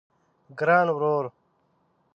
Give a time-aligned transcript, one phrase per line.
[0.57, 1.25] ګران ورور